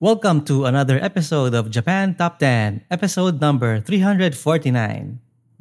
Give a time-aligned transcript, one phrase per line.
[0.00, 4.32] Welcome to another episode of Japan Top 10, episode number 349,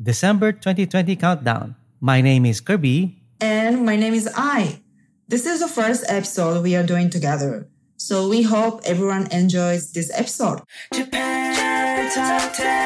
[0.01, 1.75] December 2020 Countdown.
[1.99, 3.19] My name is Kirby.
[3.43, 4.79] And my name is Ai.
[5.27, 7.67] This is the first episode we are doing together.
[7.99, 10.63] So we hope everyone enjoys this episode.
[10.95, 12.79] Japan Top 10.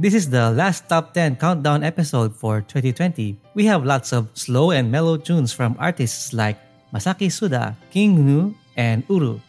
[0.00, 3.36] This is the last Top 10 Countdown episode for 2020.
[3.52, 6.56] We have lots of slow and mellow tunes from artists like
[6.92, 9.40] Masaki Suda, King Gnu, and Uru,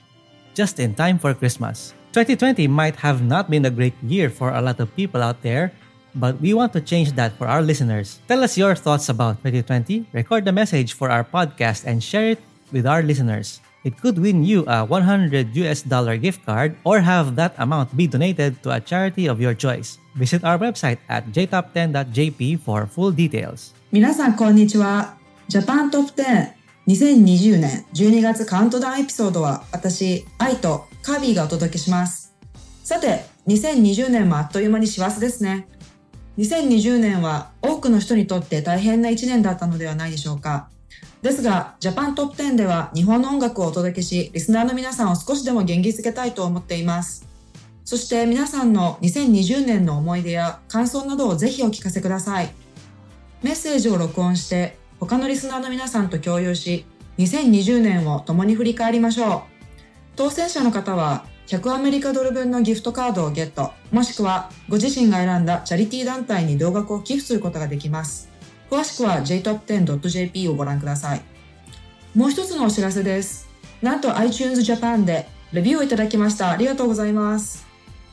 [0.55, 1.93] just in time for Christmas.
[2.15, 5.73] 2020 might have not been a great year for a lot of people out there,
[6.15, 8.21] but we want to change that for our listeners.
[8.27, 12.41] Tell us your thoughts about 2020, record a message for our podcast, and share it
[12.71, 13.59] with our listeners.
[13.83, 18.07] It could win you a 100 US dollar gift card or have that amount be
[18.07, 19.99] donated to a charity of your choice.
[20.15, 23.75] Visit our website at jtop10.jp for full details.
[23.91, 25.17] 皆さんこんにちは。
[25.49, 32.35] ジャパントップ10 2020年12月カウントダウンエピソードは私、愛とカービィがお届けします。
[32.83, 35.69] さて、2020年もあっという間に師走ですね。
[36.37, 40.67] 2020年は多くの人にとって大変な1年だったのではないでしょうか。
[41.21, 47.25] ですが、ジャパントップ10では日本の音楽をお届けし、リスナーの皆さんを少しでも元気づけたいと思っています。
[47.85, 52.53] そして皆さんの2020年の思い出や感想などをぜひお聞かせください。
[53.41, 56.85] メッセージを録音して他のリスナーの皆さんと共有し、
[57.17, 59.41] 2020年を共に振り返りましょう。
[60.15, 68.29] 当選者の方は100アメリカドル分のギフトカードをゲット、もしくはご自身が選んだチャリティー団体に同額を寄付することができます。
[68.71, 71.21] 詳しくは jtop10.jp をご覧ください。
[72.15, 73.49] もう一つのお知らせです。
[73.81, 76.51] なんと iTunes Japan でレビューをいただきました。
[76.51, 77.67] ありがとうございます。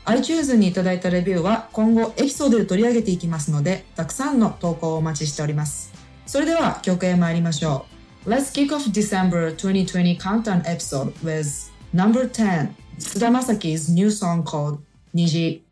[0.07, 5.90] iTunes にいただいたレビューは今後エピソードで取り上げていきますので、たくさんの投稿をお待ちしております。
[6.31, 7.87] それでは曲へ参りましょ
[8.25, 8.31] う。
[8.31, 14.79] Let's kick off December 2020 countdown episode with number 10, Suda Masaki's new song called
[15.13, 15.63] Niji.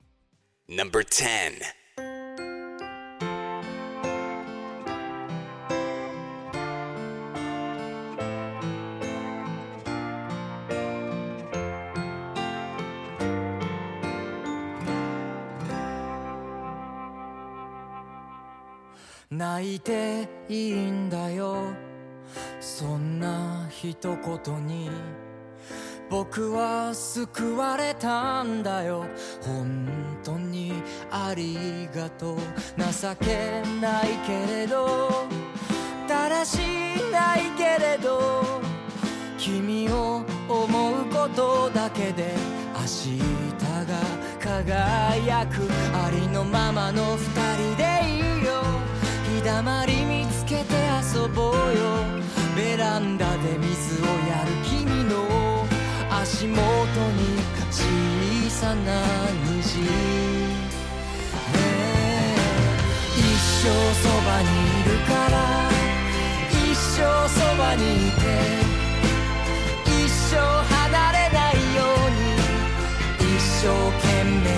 [0.68, 1.77] Number 10.
[19.38, 21.72] 泣いていいんだよ。
[22.58, 24.90] そんな一言に
[26.10, 29.06] 僕は救われたんだよ。
[29.42, 29.86] 本
[30.24, 30.72] 当に
[31.12, 32.38] ありがとう。
[32.78, 35.08] 情けないけれど
[36.08, 36.58] だらし
[37.12, 38.42] ないけれど
[39.38, 42.34] 君を思うことだけで
[42.74, 43.20] 明日
[43.86, 44.00] が
[44.40, 45.68] 輝く。
[45.94, 47.18] ありのままの二
[47.54, 48.17] 人でいい。
[49.38, 50.74] よ日だまり見つけて
[51.14, 51.58] 遊ぼうよ。
[52.56, 55.14] ベランダで水をやる君の
[56.10, 57.38] 足元に
[57.70, 59.00] 小さな
[59.46, 59.80] 虹。
[59.80, 59.86] ね
[61.54, 62.34] え。
[63.16, 63.22] 一
[63.62, 64.46] 生そばに
[64.80, 65.36] いるから。
[66.50, 66.98] 一生
[67.28, 68.20] そばにいて。
[69.86, 73.30] 一生離れないように。
[73.36, 73.66] 一生
[74.00, 74.57] 懸命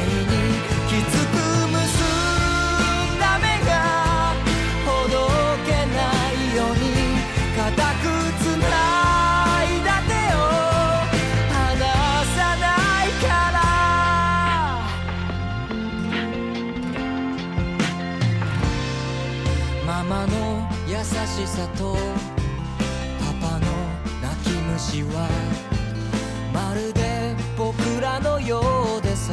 [28.23, 28.61] のよ
[28.99, 29.33] うでさ。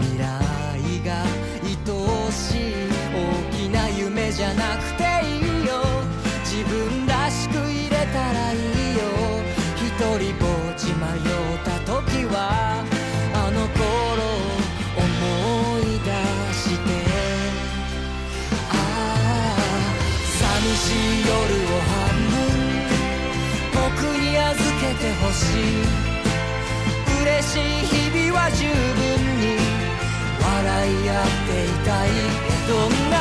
[0.00, 0.24] 未来
[1.04, 1.22] が
[1.62, 3.16] 愛おしい大
[3.50, 5.82] きな夢じゃなくていいよ。
[6.44, 8.58] 自分らしくいれたらいい
[8.96, 9.00] よ。
[9.76, 9.82] 一
[10.18, 12.36] 人ぼっち迷った時は
[13.34, 13.80] あの頃
[14.96, 15.04] 思
[15.80, 16.10] い出
[16.52, 16.88] して。
[18.70, 19.58] ああ
[20.40, 20.42] 寂
[20.76, 21.30] しい夜
[21.64, 21.94] を半
[22.30, 22.34] 分
[23.72, 23.78] 僕
[24.18, 26.12] に預けてほしい。
[27.22, 28.01] 嬉しい日
[28.32, 28.72] は十分
[29.40, 29.56] に
[30.40, 30.48] 笑
[30.90, 32.08] い合っていたい。
[32.68, 33.11] どんな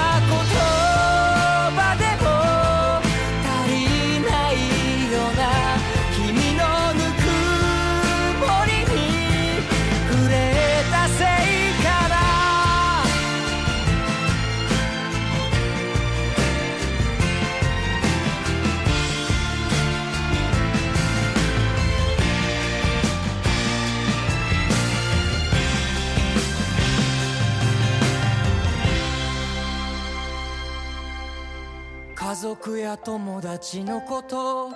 [32.81, 34.71] や友達のこと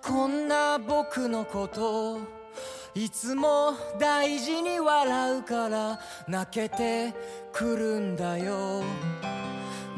[0.00, 2.20] こんな僕のこと
[2.94, 5.98] いつも大事に笑うから
[6.28, 7.12] 泣けて
[7.52, 8.84] くるんだよ。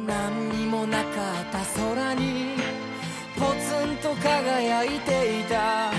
[0.06, 1.12] 何にもなかっ
[1.52, 2.54] た空に
[3.38, 5.90] ポツンと輝いていた。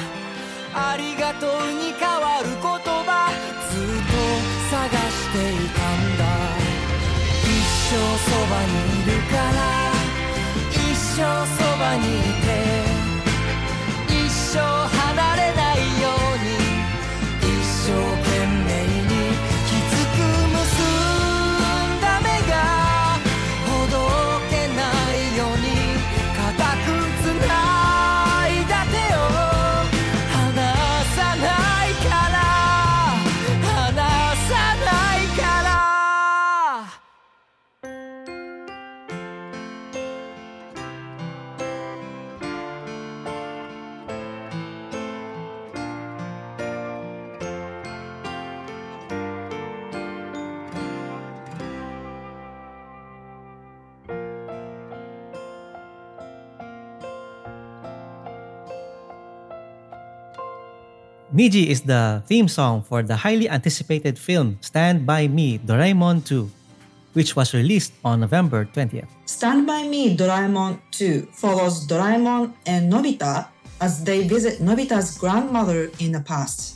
[0.73, 3.29] ありがとうに変わる言葉
[3.69, 4.17] ずっと
[4.71, 6.23] 探していたんだ。
[7.43, 7.47] 一
[7.89, 7.95] 生
[8.25, 8.73] そばに
[9.03, 9.86] いるから。
[11.17, 12.76] 生そばにいて
[61.37, 66.49] Niji is the theme song for the highly anticipated film Stand By Me Doraemon 2,
[67.13, 69.05] which was released on November 20th.
[69.29, 73.49] Stand By Me Doraemon 2 follows Doraemon and Nobita
[73.79, 76.73] as they visit Nobita's grandmother in the past.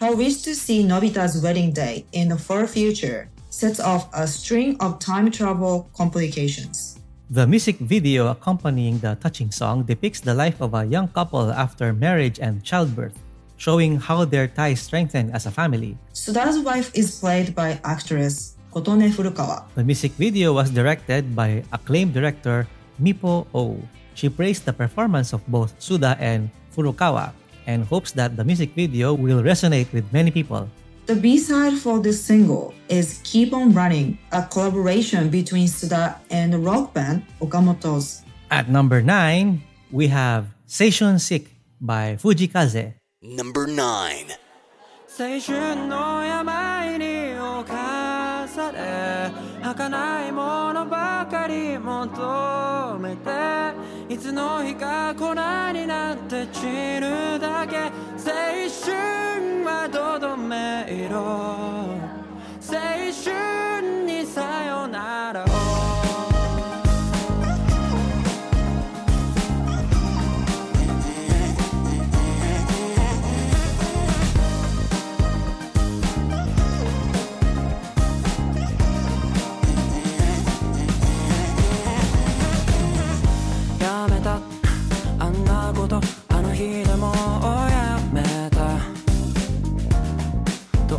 [0.00, 4.74] Her wish to see Nobita's wedding day in the far future sets off a string
[4.80, 6.96] of time travel complications.
[7.28, 11.92] The music video accompanying the touching song depicts the life of a young couple after
[11.92, 13.20] marriage and childbirth,
[13.62, 15.94] showing how their ties strengthen as a family.
[16.10, 19.70] Suda's wife is played by actress Kotone Furukawa.
[19.78, 22.66] The music video was directed by acclaimed director
[22.98, 23.78] Mipo Oh.
[24.18, 27.30] She praised the performance of both Suda and Furukawa
[27.70, 30.66] and hopes that the music video will resonate with many people.
[31.06, 36.58] The B-side for this single is Keep On Running, a collaboration between Suda and the
[36.58, 38.22] rock band Okamoto's.
[38.50, 43.01] At number 9, we have Seishun Sick by Fujii Kaze.
[43.24, 44.36] Number 9.
[45.16, 49.30] 青春の病に侵され
[49.62, 55.34] 儚いものばかり求めていつの日か粉
[55.72, 57.92] になって散るだけ。
[58.18, 58.32] 青
[58.82, 61.20] 春はどどめ色
[62.60, 62.74] 青
[63.22, 65.44] 春にさよなら。
[65.44, 65.71] を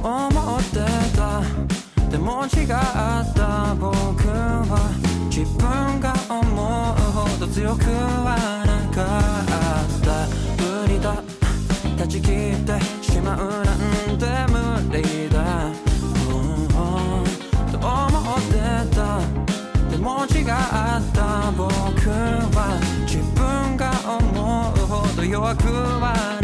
[0.04, 0.80] 思って
[1.16, 1.42] た。
[2.10, 2.68] でも違っ
[3.34, 4.92] た僕は。
[5.30, 6.48] 自分が思う
[7.12, 9.00] ほど強くはなか
[9.82, 10.28] った。
[10.62, 11.24] 無理だ。
[11.98, 15.72] 断ち切ってしまうなんて無理だ。
[16.28, 16.68] うん。
[17.72, 18.60] と思って
[18.94, 19.00] た。
[19.90, 20.46] でも違っ
[21.14, 21.72] た僕
[22.52, 22.78] は。
[23.08, 26.43] 自分が思うほど弱くはなか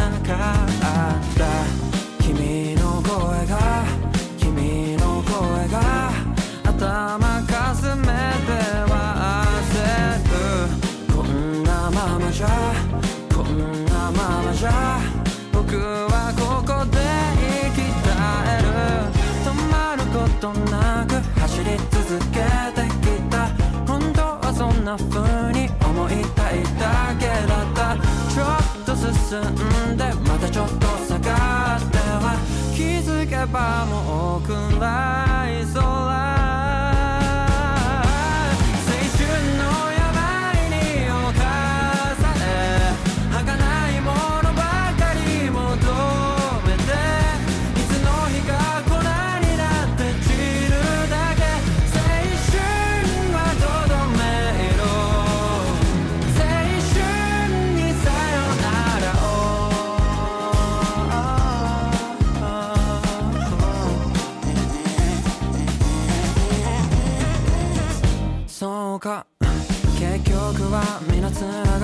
[29.29, 32.35] 進んでまたちょっと下がっては
[32.75, 35.18] 気づけばもう暗い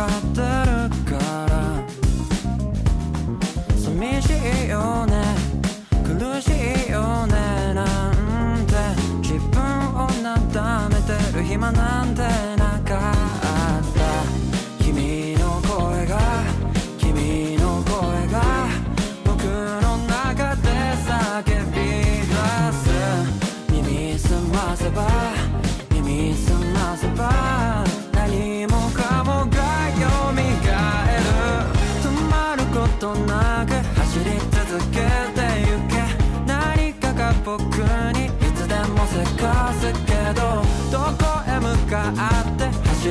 [0.06, 0.65] i father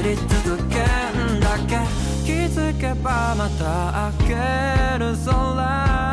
[0.05, 1.79] り続けんだけ。
[2.27, 4.35] 気づけばまた明け
[4.99, 6.04] る空。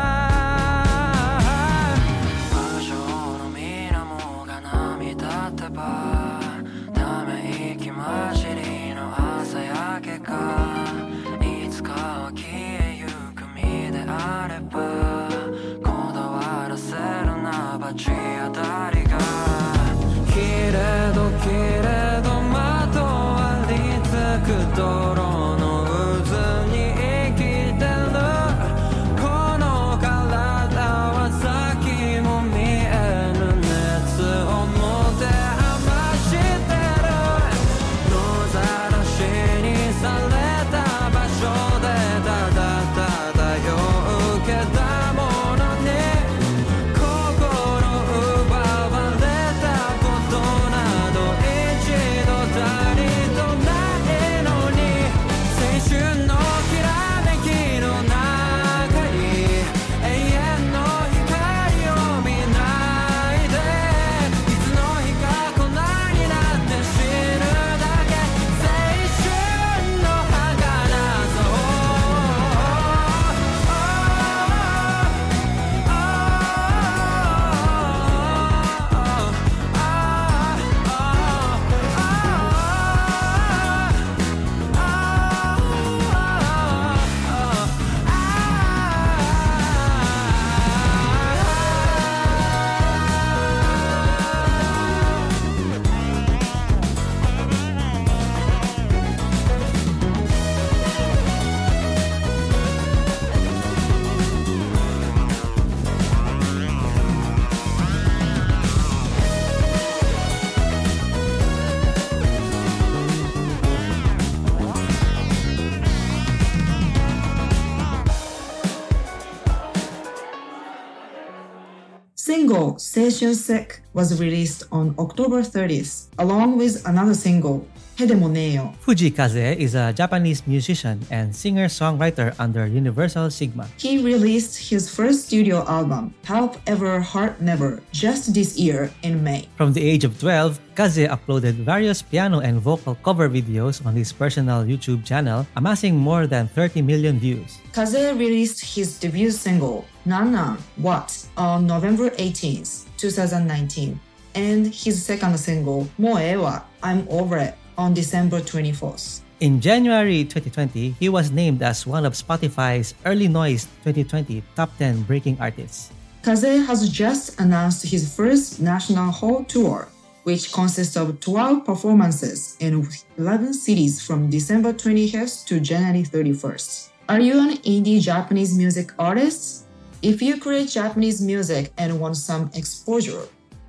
[123.22, 127.64] Seishun Sick was released on October 30th, along with another single,
[128.02, 128.74] Hedemoneo.
[128.84, 133.68] Fujii Kaze is a Japanese musician and singer-songwriter under Universal Sigma.
[133.78, 139.46] He released his first studio album, Help Ever Hurt Never, just this year in May.
[139.56, 144.12] From the age of 12, Kaze uploaded various piano and vocal cover videos on his
[144.12, 147.58] personal YouTube channel, amassing more than 30 million views.
[147.72, 154.00] Kaze released his debut single, Nan What, on November 18th, 2019,
[154.34, 159.20] and his second single, Moewa, I'm Over It, on December 24th.
[159.40, 165.02] In January 2020, he was named as one of Spotify's Early Noise 2020 Top 10
[165.02, 165.90] Breaking Artists.
[166.22, 169.88] Kaze has just announced his first national hall tour,
[170.22, 172.86] which consists of 12 performances in
[173.18, 176.90] 11 cities from December 20th to January 31st.
[177.08, 179.66] Are you an indie Japanese music artist?
[180.02, 183.26] If you create Japanese music and want some exposure,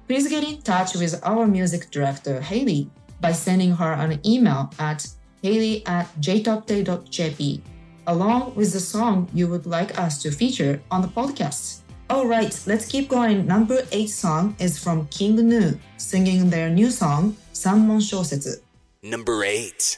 [0.08, 2.92] please get in touch with our music director, Haley,
[3.24, 5.08] by sending her an email at
[5.42, 7.62] haley at jtopday.jp,
[8.06, 11.80] along with the song you would like us to feature on the podcast.
[12.10, 13.48] All right, let's keep going.
[13.48, 18.60] Number eight song is from King Gnu, singing their new song, Sanmon Shousetsu.
[19.02, 19.98] Number 8.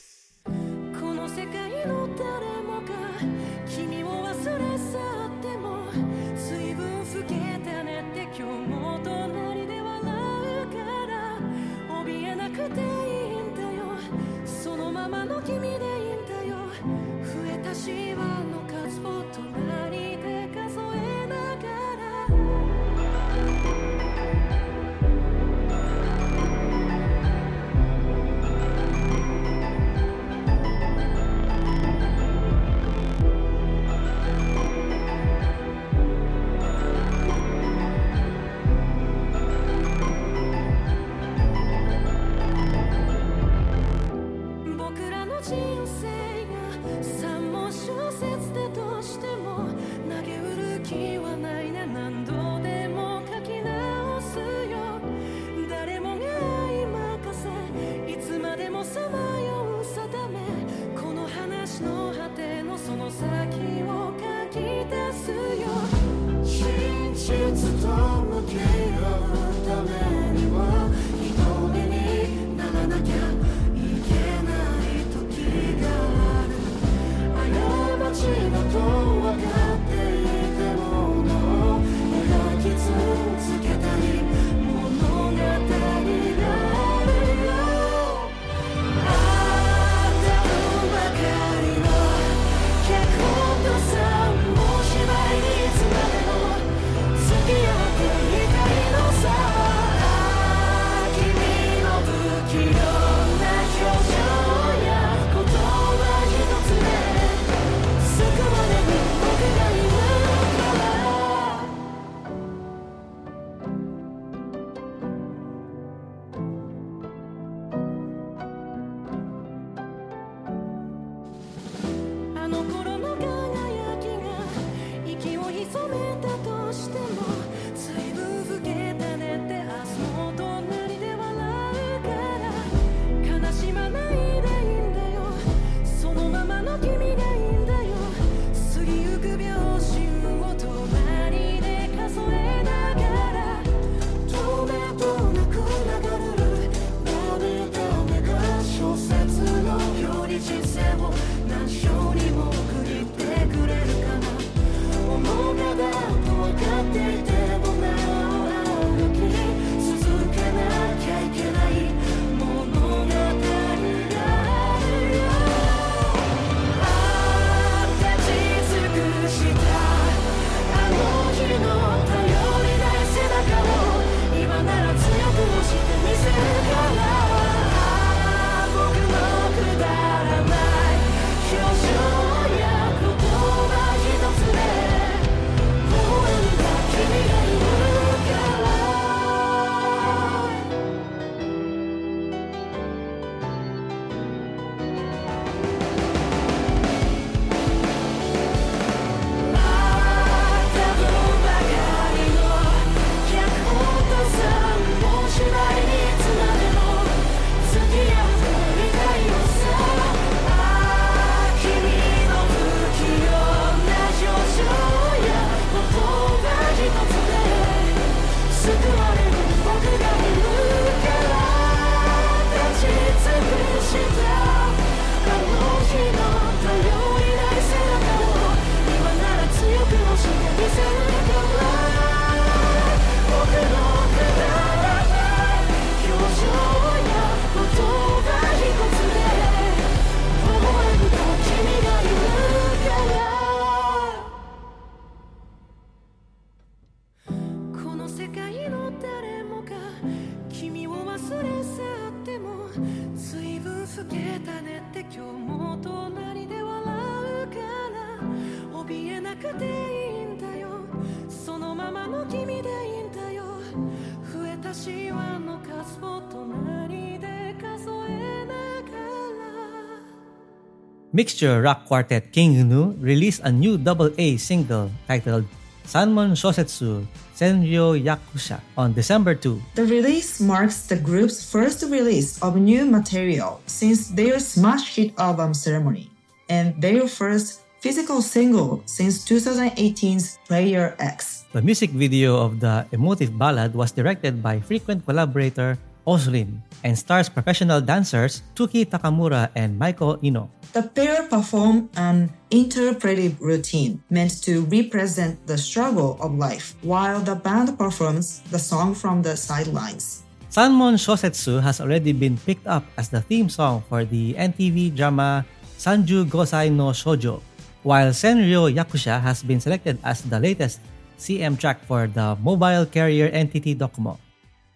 [271.16, 275.48] mixture rock quartet King Gnu released a new double A single titled
[275.88, 279.80] Sanmon Shosetsu Senryo Yakusha on December 2.
[279.80, 285.56] The release marks the group's first release of new material since their smash hit album
[285.56, 286.12] Ceremony
[286.52, 291.48] and their first physical single since 2018's Prayer X.
[291.56, 297.28] The music video of the emotive ballad was directed by frequent collaborator OSRIN, and stars
[297.28, 300.54] professional dancers Tuki Takamura and Michael Ino.
[300.78, 307.34] The pair perform an interpretive routine meant to represent the struggle of life, while the
[307.34, 310.22] band performs the song from the sidelines.
[310.54, 315.44] Sanmon Shosetsu has already been picked up as the theme song for the NTV drama
[315.82, 317.42] Sanju Gosai no Shoujo,
[317.82, 320.80] while Senryo Yakusha has been selected as the latest
[321.18, 324.22] CM track for the mobile carrier NTT Docomo.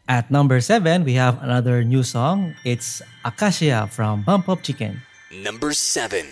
[0.09, 2.57] At number seven, we have another new song.
[2.65, 5.05] It's Acacia from Bump of Chicken.
[5.29, 6.25] Number seven.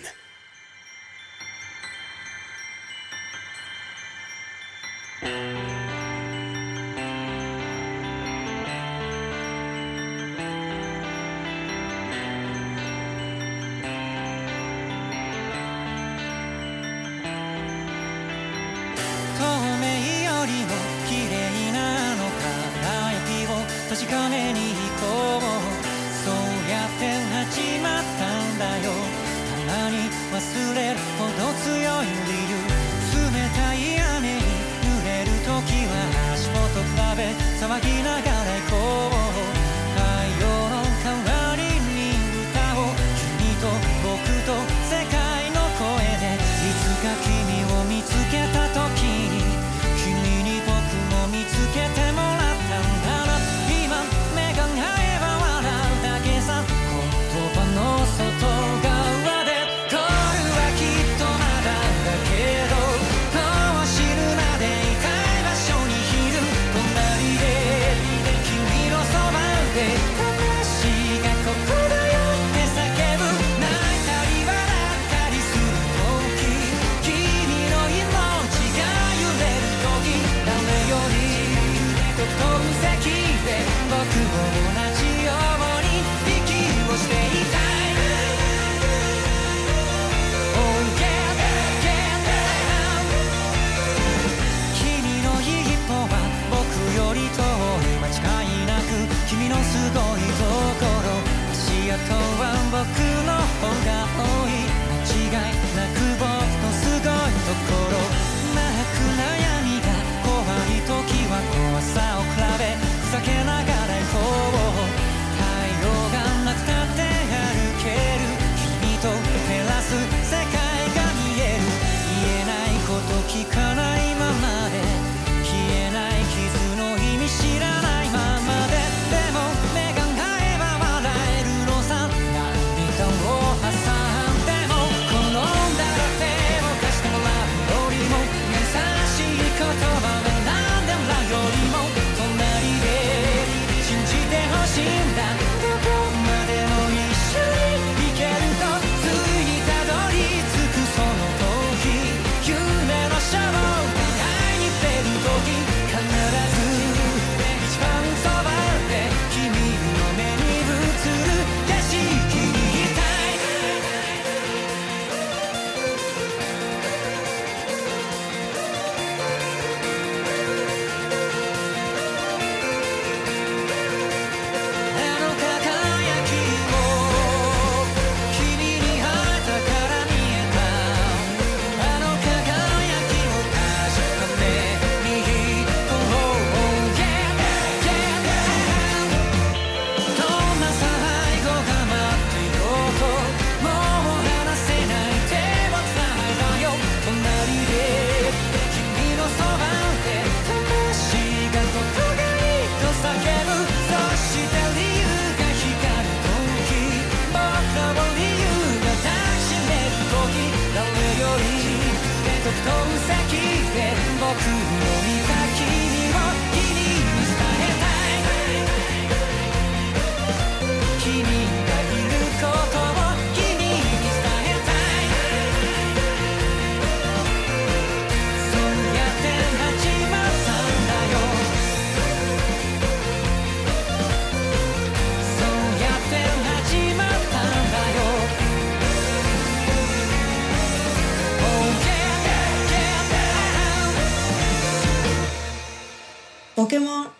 [214.28, 214.67] 僕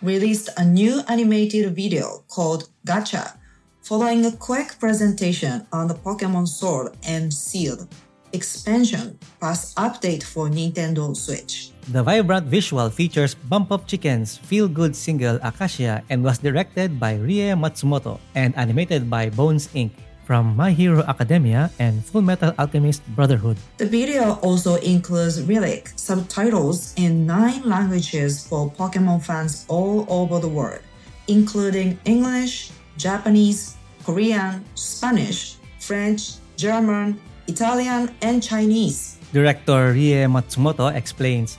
[0.08, 3.36] released a new animated video called Gacha,
[3.84, 7.84] following a quick presentation on the Pokemon Sword and Shield
[8.32, 11.72] expansion plus update for Nintendo Switch.
[11.92, 17.16] The vibrant visual features Bump of Chicken's feel good single Acacia and was directed by
[17.16, 19.92] Rie Matsumoto and animated by Bones Inc.
[20.28, 23.56] from My Hero Academia and Full Metal Alchemist Brotherhood.
[23.80, 30.52] The video also includes relic subtitles in nine languages for Pokemon fans all over the
[30.52, 30.84] world,
[31.32, 37.16] including English, Japanese, Korean, Spanish, French, German,
[37.48, 39.16] Italian, and Chinese.
[39.32, 41.56] Director Rie Matsumoto explains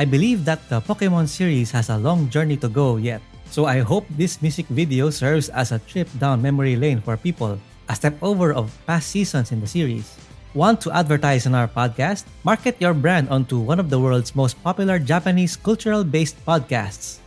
[0.00, 3.20] I believe that the Pokemon series has a long journey to go yet,
[3.52, 7.60] so I hope this music video serves as a trip down memory lane for people,
[7.90, 10.14] a step over of past seasons in the series.
[10.54, 12.22] Want to advertise on our podcast?
[12.46, 17.18] Market your brand onto one of the world's most popular Japanese cultural based podcasts.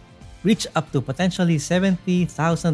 [0.44, 2.28] Reach up to potentially 70,000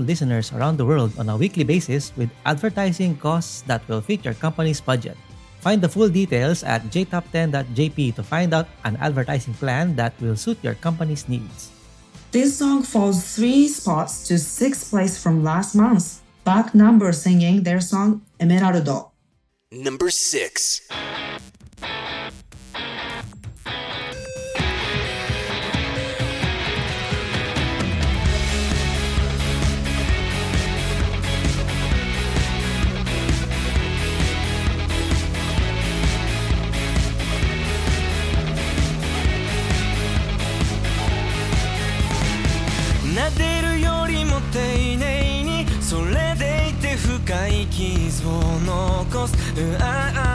[0.06, 4.34] listeners around the world on a weekly basis with advertising costs that will fit your
[4.34, 5.18] company's budget.
[5.62, 10.58] Find the full details at jtop10.jp to find out an advertising plan that will suit
[10.64, 11.70] your company's needs.
[12.32, 16.22] This song falls three spots to sixth place from last month.
[16.50, 19.12] Back number singing their song Emeraldo.
[19.72, 20.90] Number 6.
[48.26, 49.34] を残す。
[49.62, 50.29] うあ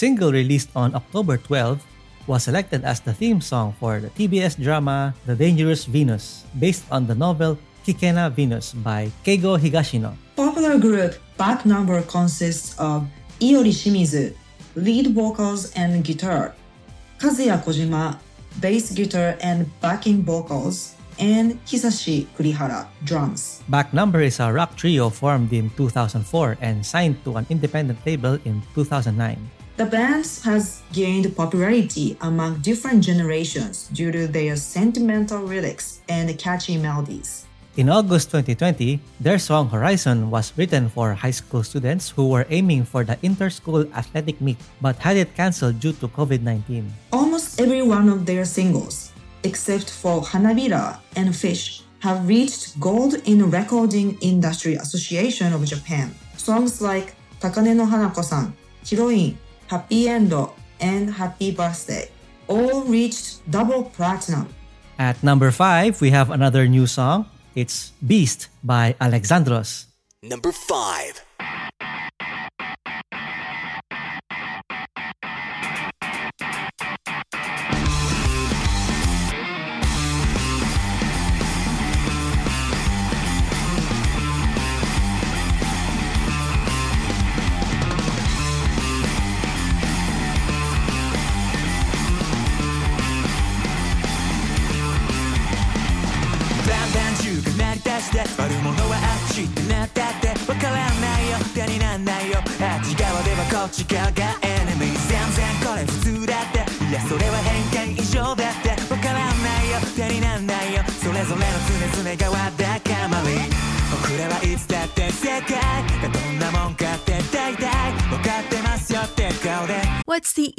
[0.00, 1.76] single released on October 12
[2.24, 7.04] was selected as the theme song for the TBS drama The Dangerous Venus, based on
[7.04, 10.16] the novel Kikena Venus by Keigo Higashino.
[10.40, 13.04] Popular group Back Number consists of
[13.44, 14.32] Iyori Shimizu,
[14.72, 16.56] lead vocals and guitar,
[17.20, 18.16] Kazuya Kojima,
[18.56, 23.60] bass guitar and backing vocals, and Hisashi Kurihara, drums.
[23.68, 28.40] Back Number is a rock trio formed in 2004 and signed to an independent label
[28.48, 29.59] in 2009.
[29.80, 36.76] The band has gained popularity among different generations due to their sentimental lyrics and catchy
[36.76, 37.48] melodies.
[37.80, 42.84] In August 2020, their song Horizon was written for high school students who were aiming
[42.84, 46.84] for the inter-school athletic meet but had it cancelled due to COVID-19.
[47.16, 49.16] Almost every one of their singles,
[49.48, 56.12] except for Hanabira and Fish, have reached gold in Recording Industry Association of Japan.
[56.36, 58.52] Songs like Takane no Hanako-san,
[58.84, 62.10] Heroine, Happy Endo, and Happy Birthday
[62.48, 64.50] all reached double platinum.
[64.98, 67.30] At number 5, we have another new song.
[67.54, 69.86] It's Beast by Alexandros.
[70.24, 71.22] Number 5.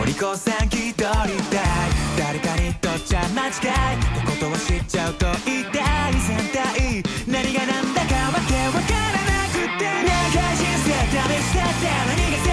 [0.00, 1.08] お利口さん気取りたい。
[2.16, 3.52] 誰かにとっちゃ間違い。
[3.52, 7.02] ってことを知っちゃうと痛い全体。
[7.28, 9.84] 何が何だかわけわからなくて。
[9.84, 11.84] 長い人生試してって。
[12.06, 12.47] 何が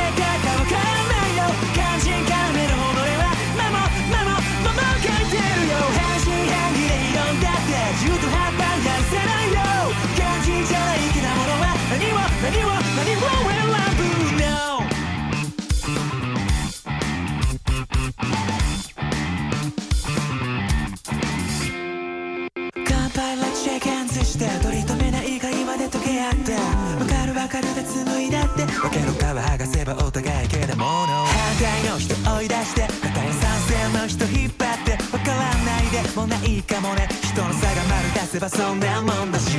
[24.45, 26.53] ケンズして取り留めない会話で溶け合って。
[26.53, 28.61] わかるわかるで紡いだって。
[28.61, 31.25] わけの皮剥がせばお互いけだもの。
[31.25, 32.81] 反対の人追い出して。
[33.01, 34.91] 片や賛成の人引っ張って。
[34.91, 36.05] わからないで。
[36.15, 37.07] もないかもね。
[37.23, 39.57] 人の差が丸出せばそんなもんだし。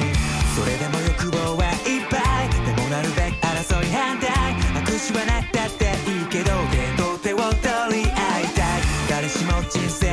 [0.55, 2.49] それでも欲望はいっぱい。
[2.65, 4.31] でもなるべく争い反対。
[4.83, 8.83] 握手はなくたっていいけど手と手を取り合いたい。
[9.11, 10.06] 誰しも人生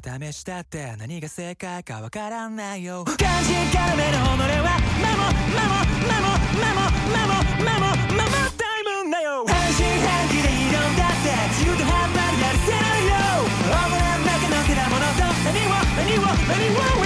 [0.00, 3.04] 試したって何が正解かわからないよ。
[3.04, 11.26] 感じからめの己はメモメモメモメモメモメモメモタイムだよ半信半疑で挑んだって
[11.64, 16.62] 中途半端にやるせないよオムランだけの果物と何を何を何
[16.94, 16.97] を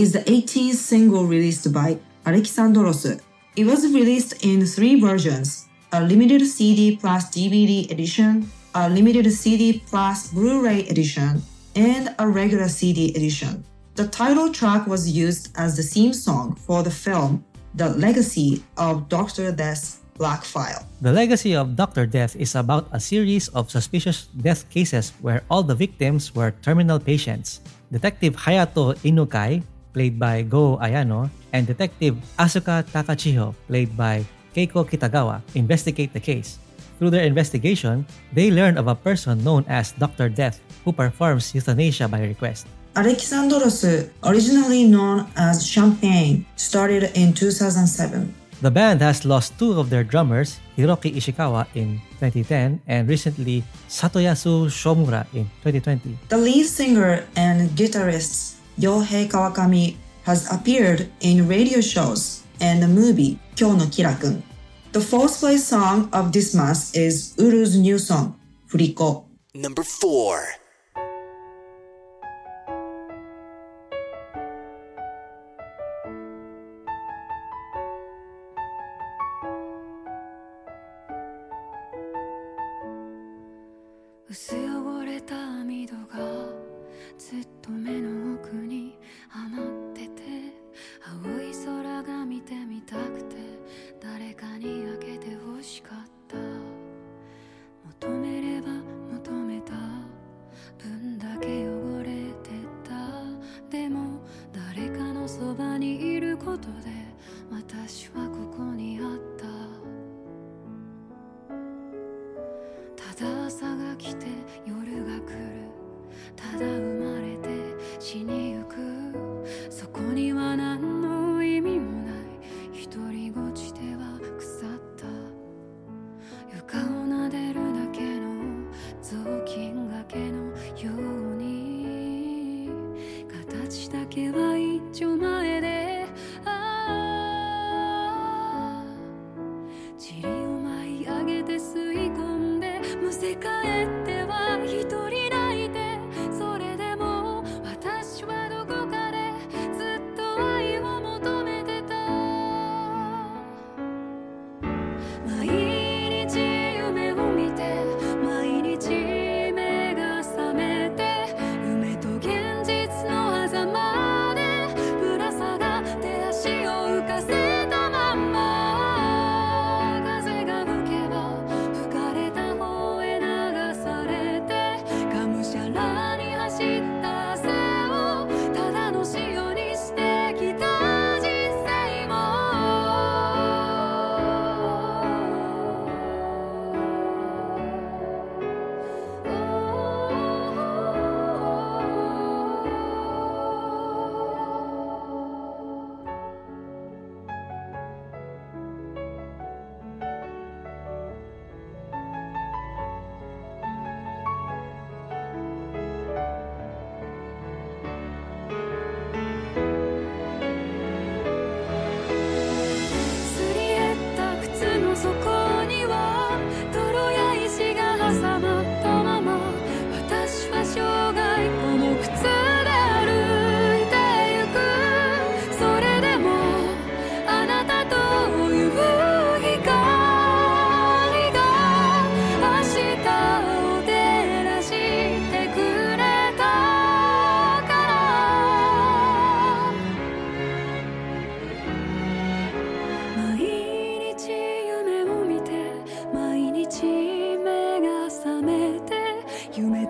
[0.00, 3.20] is the 80s single released by Alexandros.
[3.54, 9.84] It was released in three versions a limited CD plus DVD edition, a limited CD
[9.84, 11.42] plus Blu ray edition,
[11.76, 13.62] and a regular CD edition.
[13.96, 17.44] The title track was used as the theme song for the film
[17.74, 19.52] The Legacy of Dr.
[19.52, 20.80] Death's Black File.
[21.02, 22.06] The Legacy of Dr.
[22.06, 27.00] Death is about a series of suspicious death cases where all the victims were terminal
[27.00, 27.60] patients.
[27.92, 29.60] Detective Hayato Inukai,
[29.92, 34.24] played by Go Ayano, and Detective Asuka Takachiho, played by
[34.54, 36.58] Keiko Kitagawa, investigate the case.
[36.98, 40.28] Through their investigation, they learn of a person known as Dr.
[40.28, 42.66] Death who performs euthanasia by request.
[42.94, 48.34] Alexandros, originally known as Champagne, started in 2007.
[48.60, 54.68] The band has lost two of their drummers, Hiroki Ishikawa in 2010 and recently Satoyasu
[54.68, 56.18] Shomura in 2020.
[56.28, 63.38] The lead singer and guitarist Yohei Kawakami has appeared in radio shows and the movie
[63.56, 64.42] Kyo no Kirakun.
[64.92, 69.24] The fourth place song of this month is Uru's new song, Furiko.
[69.54, 70.69] Number 4.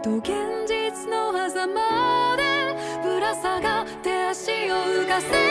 [0.03, 0.30] と現
[0.66, 2.42] 実の狭間で
[3.03, 5.49] ぶら下がって足を浮かせ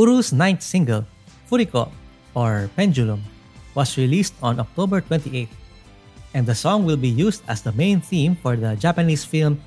[0.00, 1.04] Uru's ninth single,
[1.44, 1.92] Furiko,
[2.32, 3.20] or Pendulum,
[3.74, 5.44] was released on October 28,
[6.32, 9.60] and the song will be used as the main theme for the Japanese film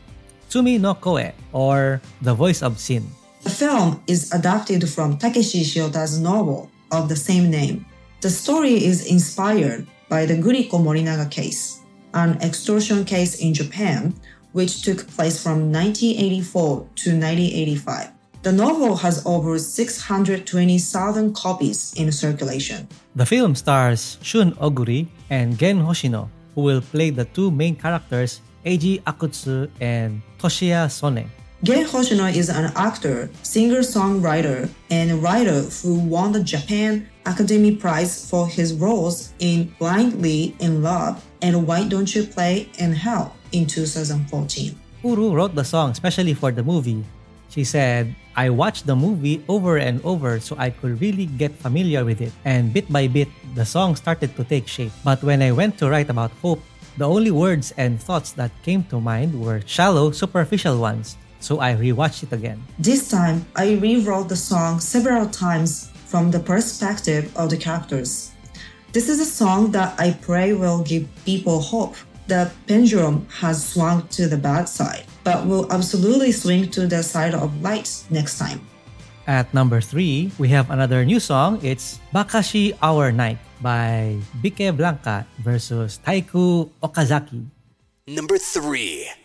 [0.50, 3.06] Tsumi no Koe, or The Voice of Sin.
[3.44, 7.86] The film is adapted from Takeshi Shiota's novel of the same name.
[8.22, 11.82] The story is inspired by the Guriko Morinaga case,
[12.14, 14.18] an extortion case in Japan
[14.54, 18.23] which took place from 1984 to 1985.
[18.44, 22.90] The novel has over 620,000 copies in circulation.
[23.16, 28.42] The film stars Shun Oguri and Gen Hoshino, who will play the two main characters,
[28.66, 31.32] Eiji Akutsu and Toshiya Sone.
[31.64, 38.46] Gen Hoshino is an actor, singer-songwriter, and writer who won the Japan Academy Prize for
[38.46, 44.78] his roles in Blindly in Love and Why Don't You Play in Hell in 2014.
[45.02, 47.06] Uru wrote the song specially for the movie.
[47.48, 52.04] She said, I watched the movie over and over so I could really get familiar
[52.04, 52.34] with it.
[52.46, 54.92] And bit by bit, the song started to take shape.
[55.04, 56.62] But when I went to write about hope,
[56.98, 61.18] the only words and thoughts that came to mind were shallow, superficial ones.
[61.40, 62.64] So I rewatched it again.
[62.80, 68.32] This time, I rewrote the song several times from the perspective of the characters.
[68.94, 71.96] This is a song that I pray will give people hope.
[72.28, 77.34] The pendulum has swung to the bad side, but will absolutely swing to the side
[77.34, 78.62] of light next time.
[79.26, 81.60] At number three, we have another new song.
[81.64, 87.48] It's Bakashi Our Night by Vickeblanka versus Taiiku Okazaki.
[88.04, 89.23] Number 3.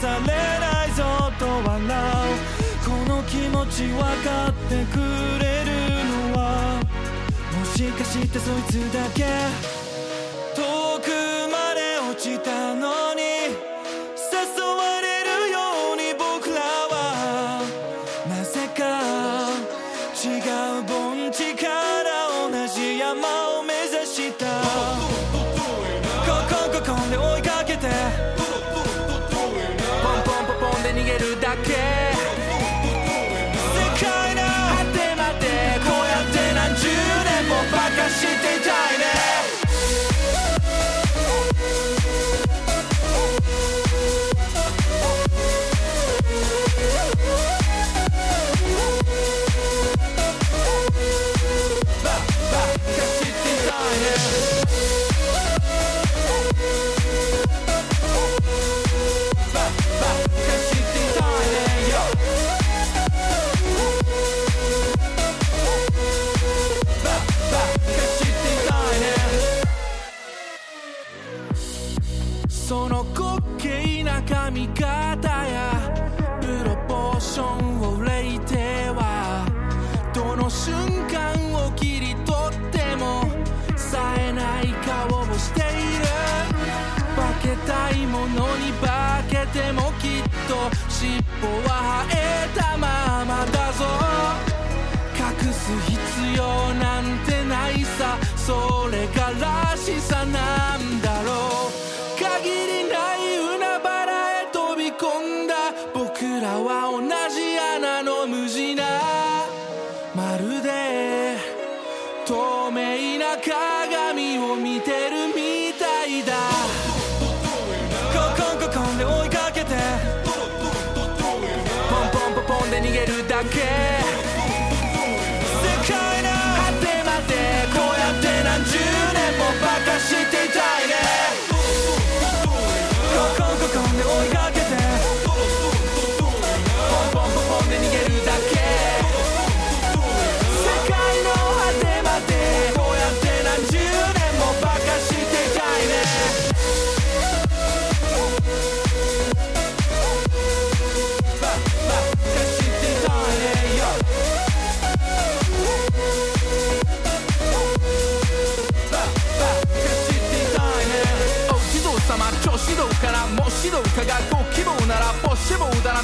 [0.00, 1.02] されないぞ
[1.38, 1.90] と笑う。
[2.84, 4.98] この気持ち分かってく
[5.40, 5.70] れる
[6.32, 6.40] のは
[7.58, 9.24] もしかしてそいつだけ？
[10.54, 10.62] 遠
[11.00, 11.43] く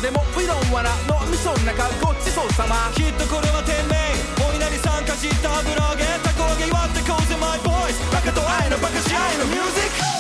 [0.00, 2.90] でも We don't wanna のみその中ごちそうさま。
[2.94, 3.96] きっとこれは天命。
[4.48, 6.04] お稲荷さんかじった油揚げ。
[6.24, 7.36] たこ揚げ祝ってこうぜ。
[7.36, 10.19] My voice バカと愛のバカし愛のミュージック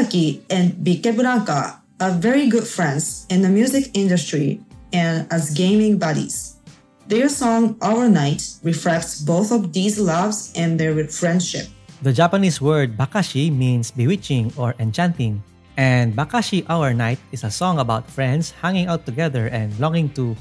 [0.00, 4.60] Okazaki and Vickeblanka are very good friends in the music industry
[4.92, 6.56] and as gaming buddies.
[7.06, 11.66] Their song Our Night reflects both of these loves and their friendship.
[12.00, 15.42] The Japanese word bakashi means bewitching or enchanting,
[15.76, 20.34] and Bakashi Our Night is a song about friends hanging out together and longing to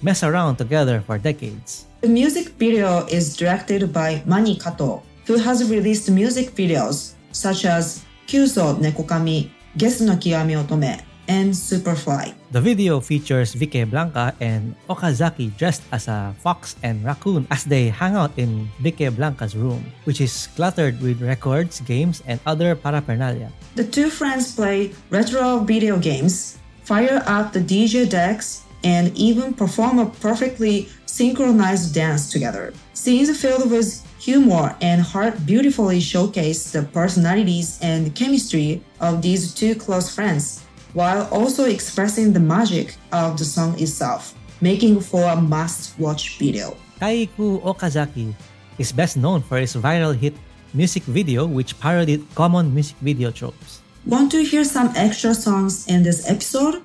[0.00, 1.84] mess around together for decades.
[2.00, 8.04] The music video is directed by Mani Kato, who has released music videos such as
[8.32, 12.32] Kyuso Nekokami, Gesu no Kiwami Otome, and Superfly.
[12.50, 18.16] The video features Vickeblanka and Okazaki dressed as a fox and raccoon as they hang
[18.16, 23.52] out in Vickeblanka's room, which is cluttered with records, games, and other paraphernalia.
[23.76, 26.56] The two friends play retro video games,
[26.88, 32.72] fire up the DJ decks, and even perform a perfectly synchronized dance together.
[32.94, 39.74] Scenes filled with humor and heart beautifully showcase the personalities and chemistry of these two
[39.74, 40.62] close friends,
[40.94, 46.76] while also expressing the magic of the song itself, making for a must-watch video.
[47.00, 48.32] Taiiku Okazaki
[48.78, 50.38] is best known for his viral hit
[50.72, 53.82] music video which parodied common music video tropes.
[54.06, 56.78] Want to hear some extra songs in this episode?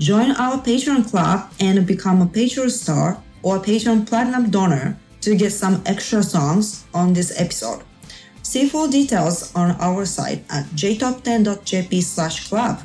[0.00, 5.51] Join our Patreon club and become a Patreon star or Patreon platinum donor to get
[5.51, 7.83] some extra songs on this episode.
[8.43, 12.81] See full details on our site at jtop10.jp slash club.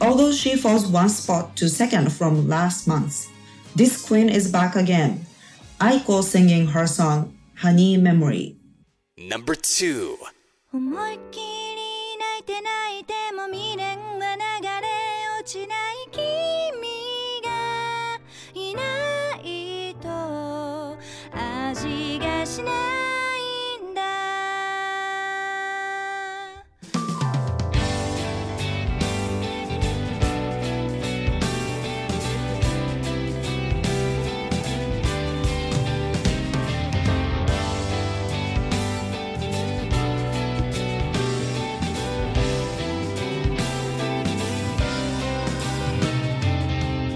[0.00, 3.26] Although she falls one spot to second from last month,
[3.74, 5.26] this queen is back again.
[5.80, 8.56] Aiko singing her song Honey Memory.
[9.18, 10.18] Number two.
[10.72, 14.80] 思いっきり泣いて泣いても未練は流れ
[15.38, 15.87] 落ちない
[22.59, 24.01] しないんだ。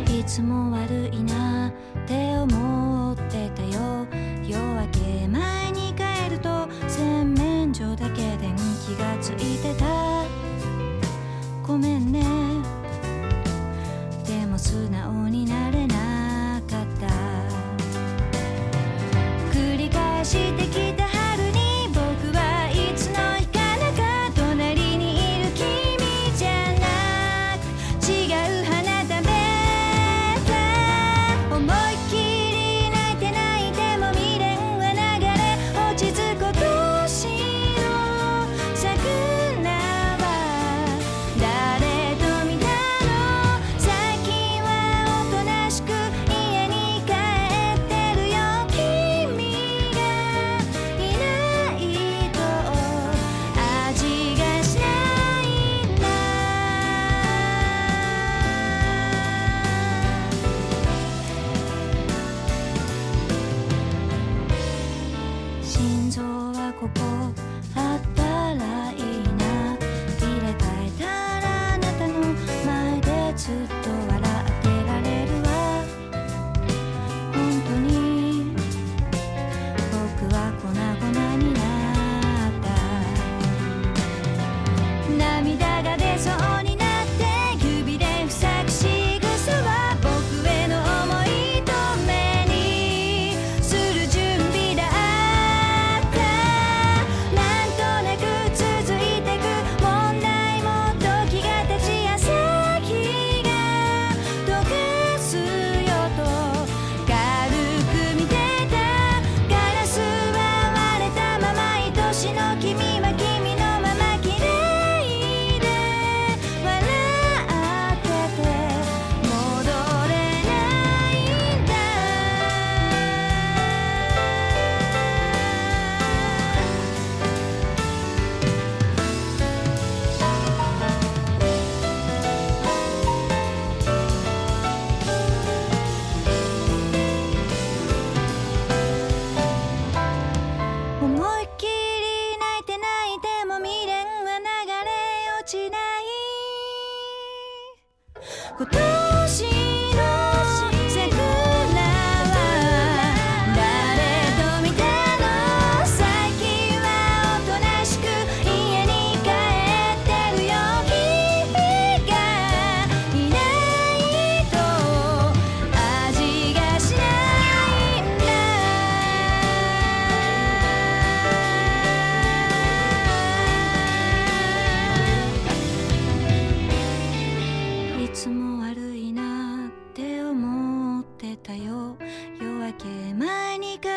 [0.09, 1.32] いつも悪いな。
[9.23, 9.85] ついてた。
[11.65, 12.21] ごめんね。
[14.27, 15.62] でも素直にな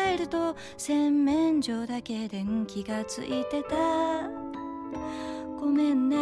[0.06, 3.76] ると洗面所だけ電気がついてた
[5.58, 6.16] ごめんね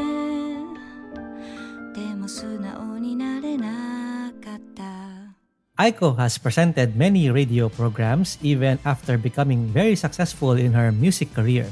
[1.94, 4.84] でも素直になれなかった
[5.76, 11.64] Aiko has presented many radio programs even after becoming very successful in her music career.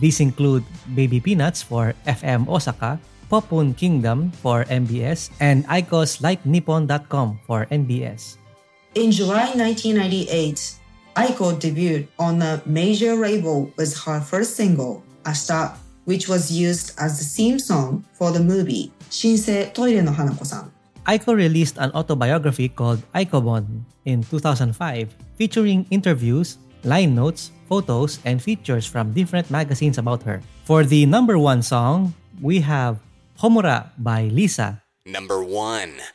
[0.00, 0.64] These include
[0.96, 2.98] Baby Peanuts for FM Osaka,
[3.30, 8.40] Popun Kingdom for MBS, and Aiko's LikeNippon.com for NBS.
[8.96, 10.80] In July 1998,
[11.15, 17.19] Aiko debuted on a major label with her first single, Ashita, which was used as
[17.19, 20.71] the theme song for the movie Shinsei Toire no Hanako-san.
[21.07, 28.85] Aiko released an autobiography called Aikobon in 2005, featuring interviews, line notes, photos, and features
[28.85, 30.41] from different magazines about her.
[30.65, 32.99] For the number one song, we have
[33.39, 34.81] Homura by Lisa.
[35.05, 36.14] Number 1.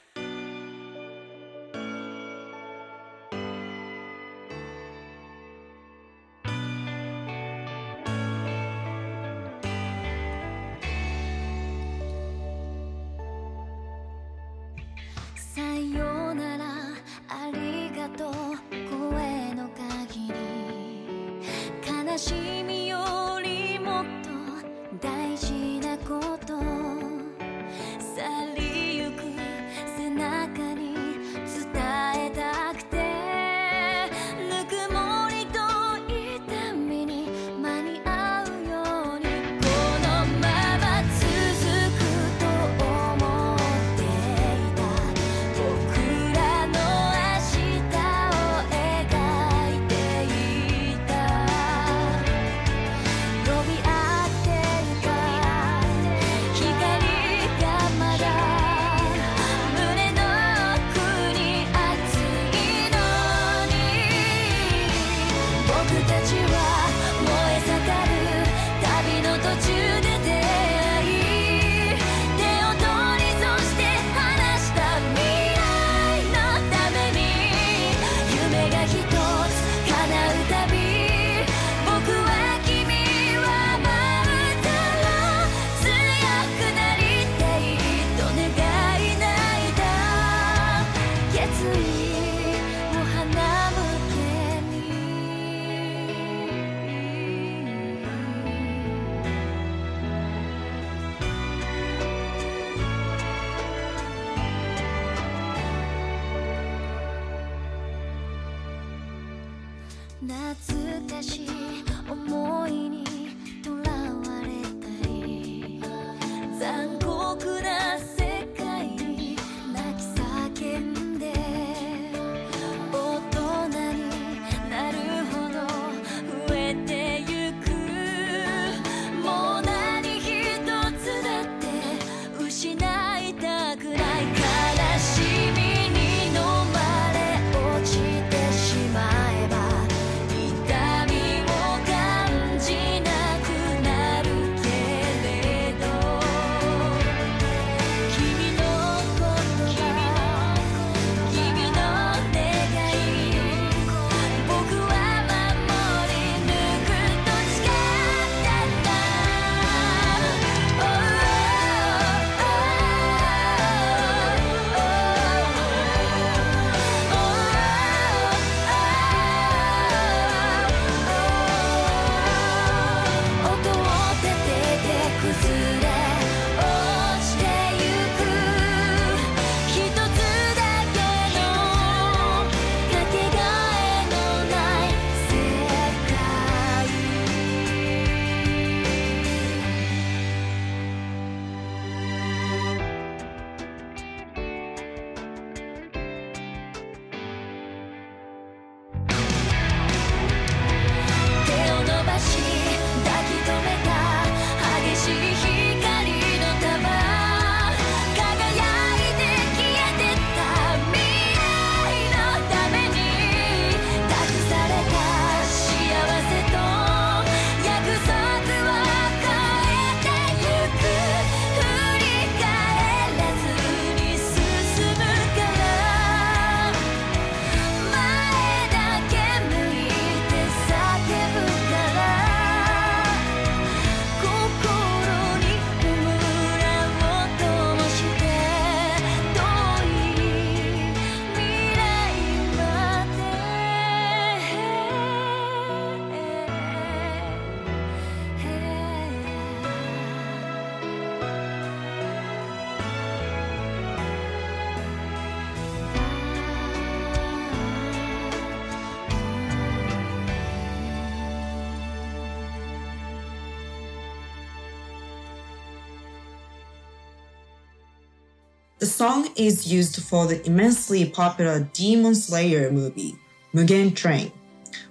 [268.91, 273.15] Song is used for the immensely popular Demon Slayer movie,
[273.55, 274.35] Mugen Train,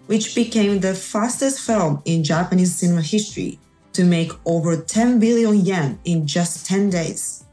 [0.07, 3.59] which became the fastest film in Japanese cinema history
[3.91, 7.43] to make over 10 billion yen in just 10 days.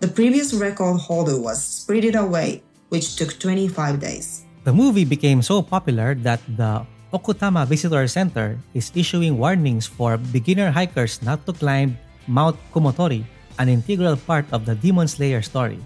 [0.00, 4.44] The previous record holder was Spirited Away, which took 25 days.
[4.64, 10.72] The movie became so popular that the Okutama Visitor Center is issuing warnings for beginner
[10.72, 13.24] hikers not to climb Mount Kumotori,
[13.58, 15.78] an integral part of the Demon Slayer story.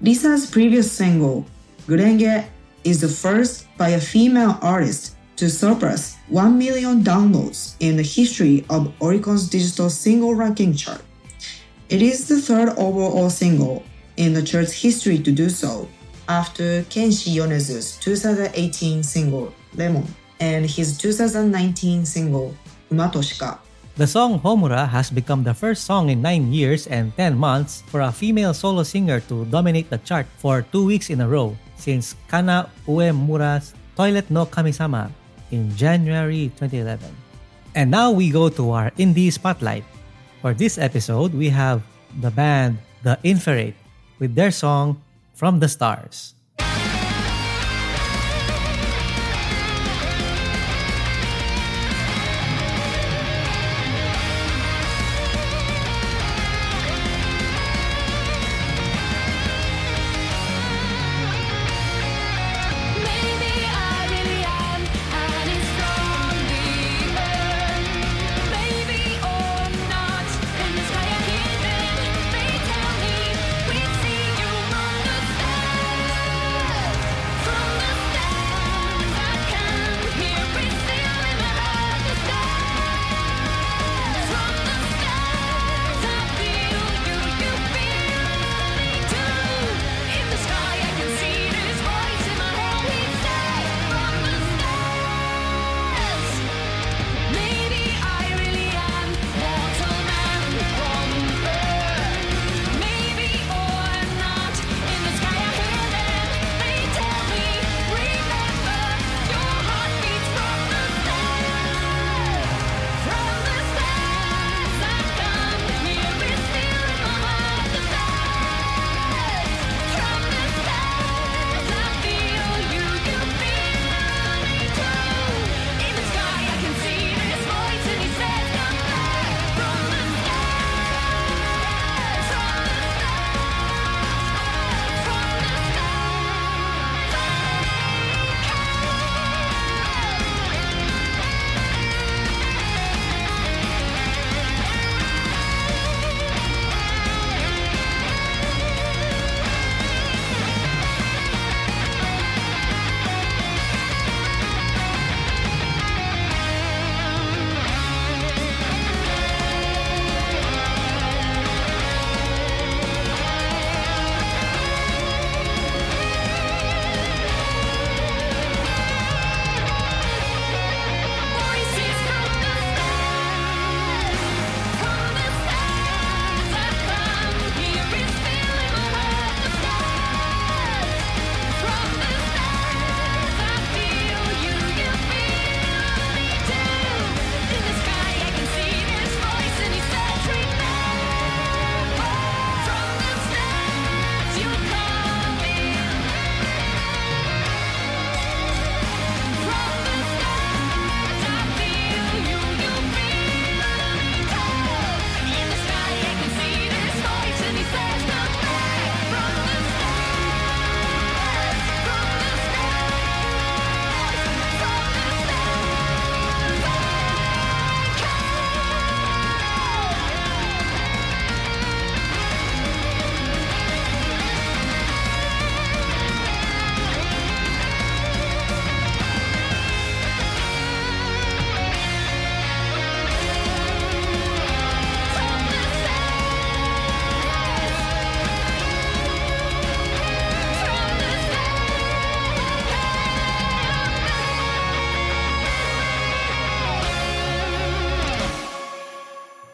[0.00, 1.46] Lisa's previous single,
[1.86, 2.46] Gurenge,
[2.84, 8.64] is the first by a female artist to surpass 1 million downloads in the history
[8.70, 11.02] of Oricon's digital single ranking chart.
[11.88, 13.84] It is the third overall single
[14.16, 15.88] in the chart's history to do so,
[16.28, 20.06] after Kenshi Yonezu's 2018 single Lemon
[20.40, 22.54] and his 2019 single
[22.90, 23.58] Uma to Shika.
[23.96, 28.04] The song Homura has become the first song in 9 years and 10 months for
[28.04, 32.12] a female solo singer to dominate the chart for 2 weeks in a row since
[32.28, 35.08] Kana Uemura's Toilet no Kamisama
[35.48, 37.08] in January 2011.
[37.72, 39.88] And now we go to our indie spotlight.
[40.44, 41.80] For this episode, we have
[42.20, 43.72] the band The Infrared
[44.20, 45.00] with their song
[45.32, 46.35] From the Stars.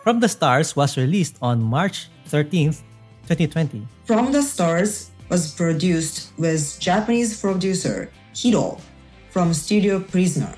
[0.03, 2.83] From the Stars was released on March 13th,
[3.31, 3.87] 2020.
[4.05, 8.79] From the Stars was produced with Japanese producer Hiro
[9.31, 10.55] from Studio Prisoner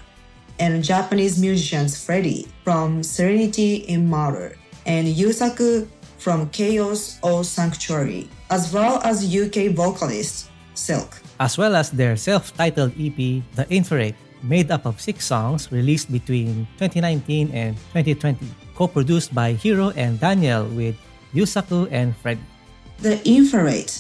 [0.59, 5.87] and Japanese musicians Freddy from Serenity in Murder and Yusaku
[6.19, 11.21] from Chaos or Sanctuary, as well as UK vocalist Silk.
[11.39, 16.67] as well as their self-titled EP, The Infrared, made up of six songs released between
[16.79, 20.97] 2019 and 2020, co-produced by Hiro and Daniel with
[21.35, 22.39] Yusaku and Fred.
[23.01, 23.93] The Infrared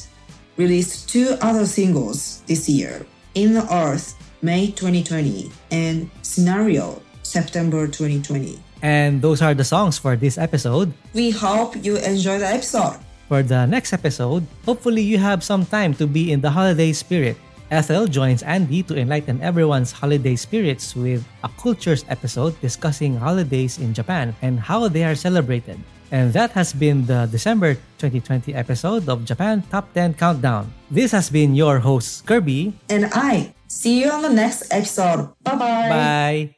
[0.56, 8.58] released two other singles this year In the Earth, May 2020, and Scenario, September 2020.
[8.82, 10.92] And those are the songs for this episode.
[11.14, 13.00] We hope you enjoy the episode.
[13.28, 17.36] For the next episode, hopefully you have some time to be in the holiday spirit.
[17.70, 23.94] Ethel joins Andy to enlighten everyone's holiday spirits with a cultures episode discussing holidays in
[23.94, 25.80] Japan and how they are celebrated.
[26.12, 30.72] And that has been the December 2020 episode of Japan Top 10 Countdown.
[30.90, 32.74] This has been your host, Kirby.
[32.88, 35.32] And I see you on the next episode.
[35.42, 35.88] Bye bye.
[35.88, 36.54] Bye.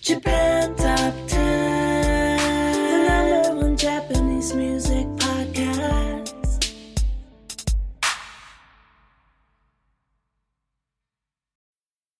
[0.00, 1.47] Japan Top 10,